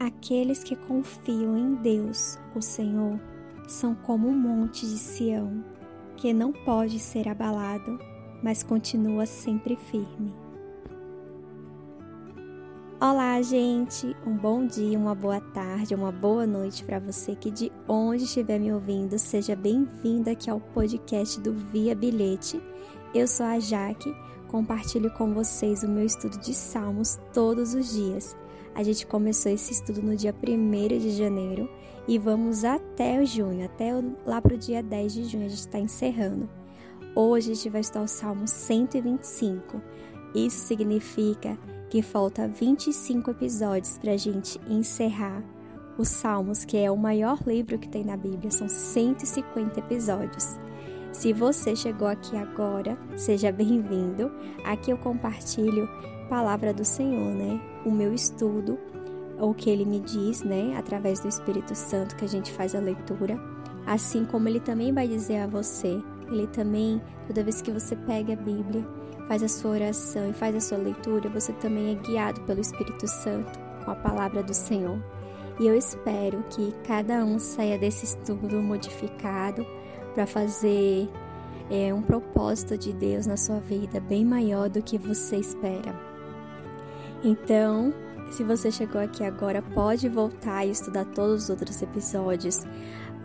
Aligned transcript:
Aqueles 0.00 0.64
que 0.64 0.74
confiam 0.74 1.58
em 1.58 1.74
Deus, 1.74 2.38
o 2.56 2.62
Senhor, 2.62 3.20
são 3.68 3.94
como 3.94 4.28
um 4.28 4.32
monte 4.32 4.86
de 4.86 4.96
Sião, 4.96 5.62
que 6.16 6.32
não 6.32 6.54
pode 6.54 6.98
ser 6.98 7.28
abalado, 7.28 8.00
mas 8.42 8.62
continua 8.62 9.26
sempre 9.26 9.76
firme. 9.76 10.32
Olá, 12.98 13.42
gente! 13.42 14.16
Um 14.26 14.34
bom 14.38 14.66
dia, 14.66 14.98
uma 14.98 15.14
boa 15.14 15.38
tarde, 15.38 15.94
uma 15.94 16.10
boa 16.10 16.46
noite 16.46 16.82
para 16.82 16.98
você 16.98 17.34
que 17.34 17.50
de 17.50 17.70
onde 17.86 18.24
estiver 18.24 18.58
me 18.58 18.72
ouvindo. 18.72 19.18
Seja 19.18 19.54
bem-vinda 19.54 20.30
aqui 20.30 20.48
ao 20.48 20.60
podcast 20.60 21.38
do 21.42 21.52
Via 21.52 21.94
Bilhete. 21.94 22.58
Eu 23.14 23.28
sou 23.28 23.44
a 23.44 23.60
Jaque, 23.60 24.10
compartilho 24.48 25.10
com 25.10 25.34
vocês 25.34 25.82
o 25.82 25.88
meu 25.88 26.06
estudo 26.06 26.38
de 26.38 26.54
Salmos 26.54 27.20
todos 27.34 27.74
os 27.74 27.92
dias. 27.92 28.34
A 28.74 28.82
gente 28.82 29.06
começou 29.06 29.50
esse 29.52 29.72
estudo 29.72 30.02
no 30.02 30.16
dia 30.16 30.34
1 30.34 30.98
de 30.98 31.10
janeiro 31.10 31.68
e 32.06 32.18
vamos 32.18 32.64
até 32.64 33.20
o 33.20 33.26
junho, 33.26 33.64
até 33.64 33.92
lá 34.24 34.40
para 34.40 34.54
o 34.54 34.58
dia 34.58 34.82
10 34.82 35.12
de 35.12 35.24
junho 35.24 35.46
a 35.46 35.48
gente 35.48 35.58
está 35.58 35.78
encerrando. 35.78 36.48
Hoje 37.14 37.52
a 37.52 37.54
gente 37.54 37.68
vai 37.68 37.80
estudar 37.80 38.02
o 38.04 38.08
Salmo 38.08 38.46
125. 38.46 39.80
Isso 40.34 40.58
significa 40.66 41.58
que 41.88 42.02
falta 42.02 42.46
25 42.46 43.32
episódios 43.32 43.98
para 43.98 44.12
a 44.12 44.16
gente 44.16 44.60
encerrar 44.68 45.42
os 45.98 46.08
Salmos, 46.08 46.64
que 46.64 46.78
é 46.78 46.90
o 46.90 46.96
maior 46.96 47.38
livro 47.46 47.78
que 47.78 47.88
tem 47.88 48.04
na 48.04 48.16
Bíblia, 48.16 48.50
são 48.50 48.68
150 48.68 49.80
episódios. 49.80 50.58
Se 51.12 51.32
você 51.32 51.74
chegou 51.74 52.06
aqui 52.06 52.36
agora, 52.36 52.96
seja 53.16 53.50
bem-vindo. 53.50 54.30
Aqui 54.64 54.92
eu 54.92 54.96
compartilho 54.96 55.88
palavra 56.30 56.72
do 56.72 56.84
Senhor, 56.84 57.34
né? 57.34 57.60
O 57.84 57.90
meu 57.90 58.14
estudo, 58.14 58.78
o 59.40 59.52
que 59.52 59.68
ele 59.68 59.84
me 59.84 59.98
diz, 59.98 60.44
né? 60.44 60.76
Através 60.78 61.18
do 61.18 61.28
Espírito 61.28 61.74
Santo 61.74 62.14
que 62.14 62.24
a 62.24 62.28
gente 62.28 62.52
faz 62.52 62.72
a 62.74 62.78
leitura, 62.78 63.36
assim 63.84 64.24
como 64.24 64.48
ele 64.48 64.60
também 64.60 64.94
vai 64.94 65.08
dizer 65.08 65.40
a 65.40 65.46
você. 65.48 66.00
Ele 66.30 66.46
também, 66.46 67.02
toda 67.26 67.42
vez 67.42 67.60
que 67.60 67.72
você 67.72 67.96
pega 67.96 68.34
a 68.34 68.36
Bíblia, 68.36 68.86
faz 69.26 69.42
a 69.42 69.48
sua 69.48 69.72
oração 69.72 70.30
e 70.30 70.32
faz 70.32 70.54
a 70.54 70.60
sua 70.60 70.78
leitura, 70.78 71.28
você 71.28 71.52
também 71.54 71.90
é 71.90 71.94
guiado 71.96 72.40
pelo 72.42 72.60
Espírito 72.60 73.08
Santo 73.08 73.58
com 73.84 73.90
a 73.90 73.96
palavra 73.96 74.40
do 74.40 74.54
Senhor. 74.54 75.02
E 75.58 75.66
eu 75.66 75.76
espero 75.76 76.44
que 76.48 76.72
cada 76.86 77.24
um 77.24 77.40
saia 77.40 77.76
desse 77.76 78.04
estudo 78.04 78.62
modificado 78.62 79.66
para 80.14 80.26
fazer 80.26 81.10
é, 81.68 81.92
um 81.92 82.00
propósito 82.00 82.78
de 82.78 82.92
Deus 82.92 83.26
na 83.26 83.36
sua 83.36 83.58
vida 83.58 84.00
bem 84.00 84.24
maior 84.24 84.68
do 84.68 84.80
que 84.80 84.96
você 84.96 85.36
espera. 85.36 86.09
Então, 87.22 87.92
se 88.30 88.42
você 88.44 88.70
chegou 88.70 89.00
aqui 89.00 89.24
agora, 89.24 89.60
pode 89.60 90.08
voltar 90.08 90.64
e 90.64 90.70
estudar 90.70 91.04
todos 91.06 91.44
os 91.44 91.50
outros 91.50 91.80
episódios 91.82 92.64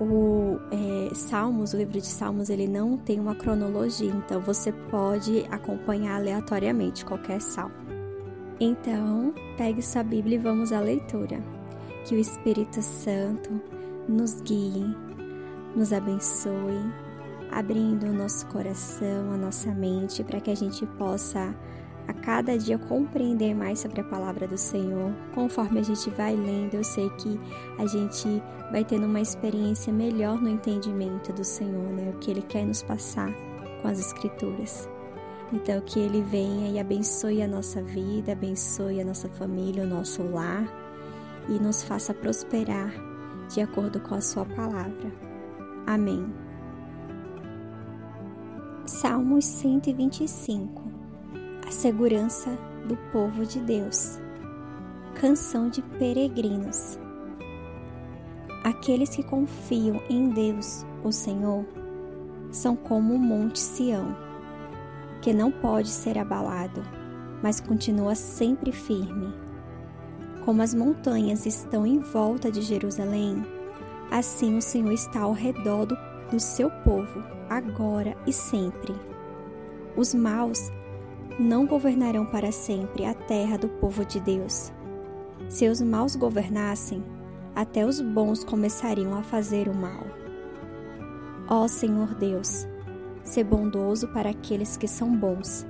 o 0.00 0.58
é, 0.72 1.14
Salmos, 1.14 1.72
o 1.72 1.76
livro 1.76 2.00
de 2.00 2.06
Salmos, 2.06 2.50
ele 2.50 2.66
não 2.66 2.96
tem 2.96 3.20
uma 3.20 3.34
cronologia, 3.34 4.10
então 4.10 4.40
você 4.40 4.72
pode 4.72 5.46
acompanhar 5.50 6.16
aleatoriamente 6.16 7.04
qualquer 7.04 7.40
salmo. 7.40 7.74
Então, 8.58 9.32
pegue 9.56 9.82
sua 9.82 10.02
Bíblia 10.02 10.36
e 10.36 10.40
vamos 10.40 10.72
à 10.72 10.80
leitura. 10.80 11.42
Que 12.04 12.14
o 12.14 12.18
Espírito 12.18 12.82
Santo 12.82 13.50
nos 14.08 14.40
guie, 14.42 14.94
nos 15.74 15.92
abençoe, 15.92 16.92
abrindo 17.50 18.06
o 18.06 18.12
nosso 18.12 18.46
coração, 18.46 19.32
a 19.32 19.36
nossa 19.36 19.72
mente, 19.72 20.22
para 20.22 20.40
que 20.40 20.50
a 20.50 20.54
gente 20.54 20.84
possa 20.98 21.54
a 22.06 22.12
cada 22.12 22.56
dia 22.58 22.78
compreender 22.78 23.54
mais 23.54 23.80
sobre 23.80 24.00
a 24.00 24.04
palavra 24.04 24.46
do 24.46 24.58
Senhor. 24.58 25.12
Conforme 25.34 25.80
a 25.80 25.82
gente 25.82 26.10
vai 26.10 26.34
lendo, 26.36 26.74
eu 26.74 26.84
sei 26.84 27.08
que 27.10 27.40
a 27.78 27.86
gente 27.86 28.42
vai 28.70 28.84
tendo 28.84 29.06
uma 29.06 29.20
experiência 29.20 29.92
melhor 29.92 30.40
no 30.40 30.48
entendimento 30.48 31.32
do 31.32 31.44
Senhor, 31.44 31.90
né? 31.92 32.10
O 32.14 32.18
que 32.18 32.30
Ele 32.30 32.42
quer 32.42 32.66
nos 32.66 32.82
passar 32.82 33.32
com 33.80 33.88
as 33.88 33.98
Escrituras. 33.98 34.88
Então, 35.52 35.80
que 35.80 35.98
Ele 35.98 36.22
venha 36.22 36.70
e 36.70 36.78
abençoe 36.78 37.42
a 37.42 37.48
nossa 37.48 37.82
vida, 37.82 38.32
abençoe 38.32 39.00
a 39.00 39.04
nossa 39.04 39.28
família, 39.28 39.84
o 39.84 39.86
nosso 39.86 40.22
lar 40.22 40.66
e 41.48 41.52
nos 41.52 41.82
faça 41.84 42.12
prosperar 42.12 42.92
de 43.48 43.60
acordo 43.60 44.00
com 44.00 44.14
a 44.14 44.20
Sua 44.20 44.44
palavra. 44.44 45.12
Amém. 45.86 46.26
Salmos 48.86 49.44
125 49.44 50.93
a 51.66 51.70
segurança 51.70 52.50
do 52.86 52.96
povo 53.10 53.46
de 53.46 53.58
Deus. 53.60 54.18
Canção 55.14 55.68
de 55.68 55.80
peregrinos. 55.80 56.98
Aqueles 58.62 59.10
que 59.10 59.22
confiam 59.22 60.00
em 60.08 60.28
Deus, 60.28 60.84
o 61.02 61.10
Senhor, 61.10 61.64
são 62.50 62.76
como 62.76 63.14
o 63.14 63.18
monte 63.18 63.58
Sião, 63.58 64.14
que 65.22 65.32
não 65.32 65.50
pode 65.50 65.88
ser 65.88 66.18
abalado, 66.18 66.82
mas 67.42 67.60
continua 67.60 68.14
sempre 68.14 68.70
firme. 68.70 69.34
Como 70.44 70.60
as 70.60 70.74
montanhas 70.74 71.46
estão 71.46 71.86
em 71.86 71.98
volta 71.98 72.50
de 72.50 72.60
Jerusalém, 72.60 73.42
assim 74.10 74.56
o 74.56 74.62
Senhor 74.62 74.92
está 74.92 75.20
ao 75.22 75.32
redor 75.32 75.86
do, 75.86 75.96
do 76.30 76.38
seu 76.38 76.70
povo, 76.70 77.24
agora 77.48 78.14
e 78.26 78.32
sempre. 78.32 78.94
Os 79.96 80.14
maus 80.14 80.70
não 81.38 81.66
governarão 81.66 82.24
para 82.24 82.52
sempre 82.52 83.04
a 83.04 83.14
terra 83.14 83.56
do 83.56 83.68
povo 83.68 84.04
de 84.04 84.20
Deus. 84.20 84.72
Se 85.48 85.68
os 85.68 85.80
maus 85.80 86.16
governassem, 86.16 87.02
até 87.54 87.84
os 87.84 88.00
bons 88.00 88.44
começariam 88.44 89.14
a 89.14 89.22
fazer 89.22 89.68
o 89.68 89.74
mal. 89.74 90.04
Ó 91.48 91.68
Senhor 91.68 92.14
Deus, 92.14 92.66
se 93.22 93.42
bondoso 93.42 94.08
para 94.08 94.30
aqueles 94.30 94.76
que 94.76 94.88
são 94.88 95.14
bons, 95.16 95.66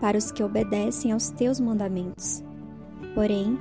para 0.00 0.18
os 0.18 0.30
que 0.30 0.42
obedecem 0.42 1.12
aos 1.12 1.30
teus 1.30 1.58
mandamentos. 1.58 2.42
Porém, 3.14 3.58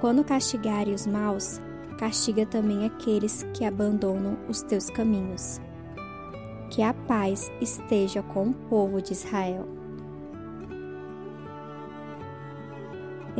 quando 0.00 0.24
castigares 0.24 1.02
os 1.02 1.06
maus, 1.06 1.60
castiga 1.98 2.46
também 2.46 2.84
aqueles 2.86 3.44
que 3.54 3.64
abandonam 3.64 4.38
os 4.48 4.62
teus 4.62 4.88
caminhos. 4.90 5.60
Que 6.70 6.82
a 6.82 6.94
paz 6.94 7.50
esteja 7.60 8.22
com 8.22 8.48
o 8.48 8.54
povo 8.54 9.02
de 9.02 9.12
Israel. 9.12 9.77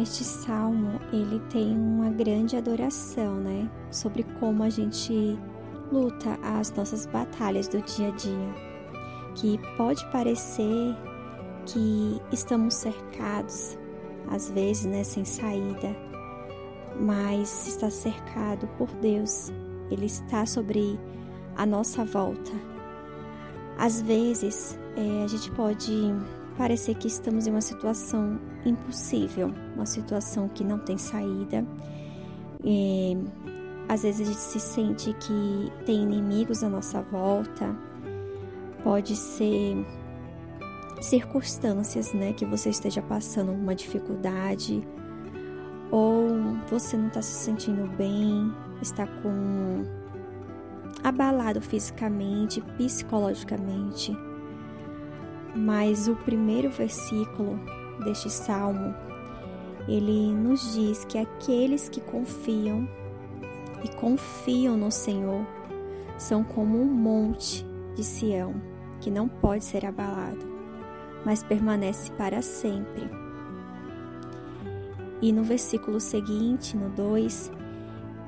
Este 0.00 0.22
salmo, 0.22 1.00
ele 1.12 1.40
tem 1.50 1.76
uma 1.76 2.08
grande 2.08 2.56
adoração, 2.56 3.34
né, 3.34 3.68
sobre 3.90 4.22
como 4.38 4.62
a 4.62 4.70
gente 4.70 5.36
luta 5.90 6.38
as 6.40 6.70
nossas 6.70 7.04
batalhas 7.04 7.66
do 7.66 7.82
dia 7.82 8.06
a 8.06 8.10
dia, 8.12 8.54
que 9.34 9.58
pode 9.76 10.06
parecer 10.12 10.94
que 11.66 12.22
estamos 12.30 12.74
cercados, 12.74 13.76
às 14.30 14.48
vezes, 14.50 14.84
né, 14.84 15.02
sem 15.02 15.24
saída, 15.24 15.96
mas 17.00 17.66
está 17.66 17.90
cercado 17.90 18.68
por 18.78 18.88
Deus. 19.00 19.52
Ele 19.90 20.06
está 20.06 20.46
sobre 20.46 20.96
a 21.56 21.66
nossa 21.66 22.04
volta. 22.04 22.52
Às 23.76 24.00
vezes, 24.00 24.78
é, 24.96 25.24
a 25.24 25.26
gente 25.26 25.50
pode 25.50 26.14
parecer 26.58 26.96
que 26.96 27.06
estamos 27.06 27.46
em 27.46 27.50
uma 27.52 27.60
situação 27.60 28.40
impossível, 28.66 29.54
uma 29.76 29.86
situação 29.86 30.48
que 30.48 30.64
não 30.64 30.76
tem 30.76 30.98
saída. 30.98 31.64
E, 32.64 33.16
às 33.88 34.02
vezes 34.02 34.26
a 34.26 34.30
gente 34.32 34.40
se 34.40 34.58
sente 34.58 35.14
que 35.14 35.72
tem 35.86 36.02
inimigos 36.02 36.64
à 36.64 36.68
nossa 36.68 37.00
volta, 37.00 37.74
pode 38.82 39.14
ser 39.14 39.86
circunstâncias, 41.00 42.12
né, 42.12 42.32
que 42.32 42.44
você 42.44 42.70
esteja 42.70 43.00
passando 43.00 43.52
uma 43.52 43.74
dificuldade, 43.74 44.82
ou 45.92 46.28
você 46.68 46.96
não 46.96 47.06
está 47.06 47.22
se 47.22 47.34
sentindo 47.34 47.86
bem, 47.96 48.52
está 48.82 49.06
com 49.06 49.84
abalado 51.04 51.60
fisicamente, 51.60 52.60
psicologicamente 52.76 54.12
mas 55.54 56.08
o 56.08 56.14
primeiro 56.16 56.70
versículo 56.70 57.58
deste 58.04 58.30
salmo, 58.30 58.94
ele 59.86 60.34
nos 60.34 60.74
diz 60.74 61.04
que 61.04 61.18
aqueles 61.18 61.88
que 61.88 62.00
confiam 62.00 62.88
e 63.82 63.88
confiam 63.88 64.76
no 64.76 64.90
Senhor 64.90 65.46
são 66.16 66.42
como 66.42 66.80
um 66.80 66.84
monte 66.84 67.64
de 67.94 68.04
Sião, 68.04 68.54
que 69.00 69.10
não 69.10 69.28
pode 69.28 69.64
ser 69.64 69.86
abalado, 69.86 70.46
mas 71.24 71.42
permanece 71.42 72.10
para 72.12 72.42
sempre. 72.42 73.08
E 75.22 75.32
no 75.32 75.42
versículo 75.42 76.00
seguinte, 76.00 76.76
no 76.76 76.90
2, 76.90 77.50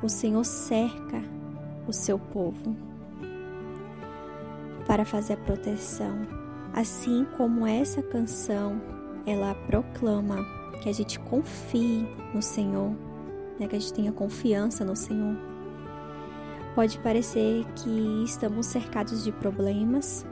o 0.03 0.09
Senhor 0.09 0.45
cerca 0.45 1.23
o 1.87 1.93
seu 1.93 2.19
povo 2.19 2.77
para 4.87 5.05
fazer 5.05 5.35
a 5.35 5.37
proteção 5.37 6.40
Assim 6.73 7.27
como 7.37 7.67
essa 7.67 8.03
canção, 8.03 8.81
ela 9.27 9.55
proclama 9.67 10.45
que 10.83 10.89
a 10.89 10.93
gente 10.93 11.19
confie 11.21 12.07
no 12.35 12.41
Senhor 12.41 12.95
né, 13.61 13.69
que 13.69 13.77
a 13.77 13.79
gente 13.79 13.93
tenha 13.93 14.11
confiança 14.11 14.85
no 14.85 14.97
Senhor. 14.97 15.37
Pode 16.75 16.99
parecer 17.01 17.65
que 17.77 18.25
estamos 18.25 18.67
cercados 18.67 19.23
de 19.23 19.31
problemas, 19.31 20.27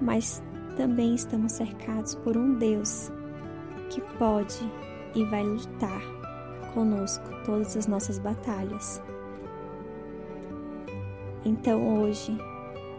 mas 0.00 0.42
também 0.76 1.14
estamos 1.14 1.52
cercados 1.52 2.14
por 2.14 2.36
um 2.36 2.54
Deus 2.54 3.10
que 3.90 4.00
pode 4.18 4.70
e 5.14 5.24
vai 5.24 5.42
lutar 5.42 6.00
conosco 6.72 7.24
todas 7.44 7.76
as 7.76 7.86
nossas 7.86 8.18
batalhas. 8.18 9.02
Então 11.44 12.02
hoje, 12.02 12.36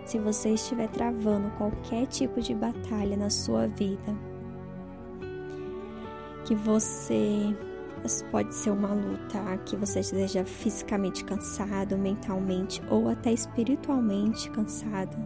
se 0.07 0.17
você 0.17 0.51
estiver 0.51 0.87
travando 0.87 1.51
qualquer 1.57 2.07
tipo 2.07 2.39
de 2.39 2.55
batalha 2.55 3.17
na 3.17 3.29
sua 3.29 3.67
vida, 3.67 4.15
que 6.45 6.55
você 6.55 7.53
pode 8.31 8.55
ser 8.55 8.69
uma 8.69 8.93
luta 8.93 9.57
que 9.65 9.75
você 9.75 9.99
esteja 9.99 10.45
fisicamente 10.45 11.25
cansado, 11.25 11.97
mentalmente 11.97 12.81
ou 12.89 13.09
até 13.09 13.33
espiritualmente 13.33 14.49
cansado, 14.51 15.17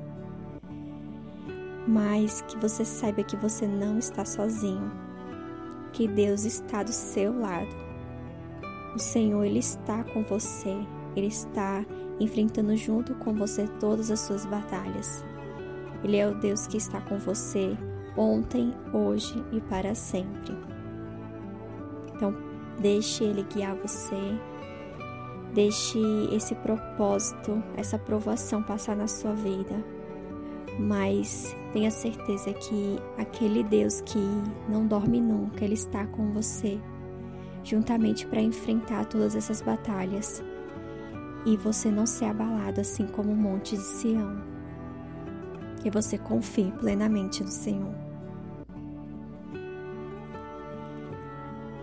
mas 1.87 2.41
que 2.41 2.57
você 2.57 2.83
saiba 2.83 3.21
que 3.21 3.37
você 3.37 3.67
não 3.67 3.99
está 3.99 4.25
sozinho, 4.25 4.91
que 5.93 6.07
Deus 6.07 6.43
está 6.43 6.81
do 6.81 6.91
seu 6.91 7.39
lado. 7.39 7.75
O 8.95 8.99
Senhor 8.99 9.43
ele 9.43 9.59
está 9.59 10.03
com 10.05 10.23
você, 10.23 10.75
ele 11.15 11.27
está 11.27 11.85
enfrentando 12.21 12.75
junto 12.75 13.15
com 13.15 13.33
você 13.33 13.67
todas 13.79 14.11
as 14.11 14.19
suas 14.19 14.45
batalhas. 14.45 15.23
Ele 16.03 16.17
é 16.17 16.27
o 16.27 16.35
Deus 16.35 16.67
que 16.67 16.77
está 16.77 16.99
com 17.01 17.17
você 17.17 17.77
ontem, 18.15 18.73
hoje 18.93 19.43
e 19.51 19.61
para 19.61 19.95
sempre. 19.95 20.55
Então, 22.15 22.35
deixe 22.79 23.23
Ele 23.23 23.43
guiar 23.43 23.75
você, 23.75 24.37
deixe 25.53 25.99
esse 26.31 26.55
propósito, 26.55 27.63
essa 27.75 27.95
aprovação 27.95 28.61
passar 28.61 28.95
na 28.95 29.07
sua 29.07 29.33
vida, 29.33 29.83
mas 30.79 31.55
tenha 31.73 31.91
certeza 31.91 32.53
que 32.53 32.97
aquele 33.17 33.63
Deus 33.63 34.01
que 34.01 34.19
não 34.67 34.87
dorme 34.87 35.21
nunca, 35.21 35.63
Ele 35.63 35.75
está 35.75 36.05
com 36.07 36.31
você, 36.31 36.79
juntamente 37.63 38.25
para 38.27 38.41
enfrentar 38.41 39.05
todas 39.05 39.35
essas 39.35 39.61
batalhas 39.61 40.43
e 41.45 41.57
você 41.57 41.89
não 41.89 42.05
ser 42.05 42.25
abalado 42.25 42.81
assim 42.81 43.07
como 43.07 43.31
o 43.31 43.35
monte 43.35 43.75
de 43.75 43.83
Sião. 43.83 44.41
Que 45.81 45.89
você 45.89 46.17
confie 46.17 46.71
plenamente 46.79 47.43
no 47.43 47.49
Senhor. 47.49 47.93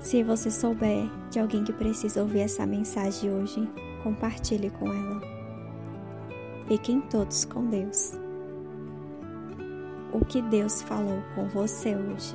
Se 0.00 0.22
você 0.22 0.50
souber 0.50 1.10
de 1.30 1.40
alguém 1.40 1.64
que 1.64 1.72
precisa 1.72 2.22
ouvir 2.22 2.40
essa 2.40 2.64
mensagem 2.64 3.30
hoje, 3.30 3.68
compartilhe 4.02 4.70
com 4.70 4.86
ela. 4.86 5.20
Fiquem 6.66 7.00
todos 7.00 7.44
com 7.44 7.66
Deus. 7.66 8.12
O 10.12 10.24
que 10.24 10.40
Deus 10.40 10.80
falou 10.82 11.22
com 11.34 11.48
você 11.48 11.94
hoje. 11.96 12.34